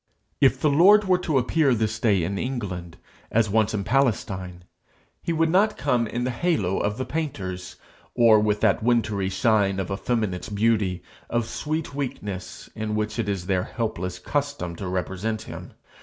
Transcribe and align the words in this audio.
If 0.41 0.59
the 0.59 0.69
Lord 0.71 1.03
were 1.07 1.19
to 1.19 1.37
appear 1.37 1.75
this 1.75 1.99
day 1.99 2.23
in 2.23 2.39
England 2.39 2.97
as 3.29 3.51
once 3.51 3.71
in 3.75 3.83
Palestine, 3.83 4.63
he 5.21 5.31
would 5.31 5.51
not 5.51 5.77
come 5.77 6.07
in 6.07 6.23
the 6.23 6.31
halo 6.31 6.79
of 6.79 6.97
the 6.97 7.05
painters, 7.05 7.75
or 8.15 8.39
with 8.39 8.61
that 8.61 8.81
wintry 8.81 9.29
shine 9.29 9.79
of 9.79 9.91
effeminate 9.91 10.49
beauty, 10.55 11.03
of 11.29 11.45
sweet 11.45 11.93
weakness, 11.93 12.67
in 12.73 12.95
which 12.95 13.19
it 13.19 13.29
is 13.29 13.45
their 13.45 13.65
helpless 13.65 14.17
custom 14.17 14.75
to 14.77 14.87
represent 14.87 15.43
him. 15.43 15.73